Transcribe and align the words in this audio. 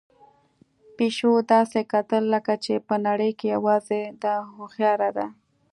پيشو 0.95 1.31
داسې 1.53 1.79
کتل 1.93 2.23
لکه 2.33 2.53
چې 2.63 2.73
په 2.87 2.95
نړۍ 3.07 3.31
کې 3.39 3.45
یوازې 3.55 4.01
ده 4.21 4.33
هوښیار 4.55 4.99
ده. 5.17 5.27